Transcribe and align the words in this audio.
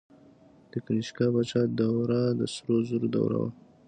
د 0.71 0.73
کنیشکا 0.85 1.25
پاچا 1.33 1.61
دوره 1.79 2.21
د 2.39 2.41
سرو 2.53 2.77
زرو 2.87 3.07
دوره 3.15 3.37
وه 3.41 3.49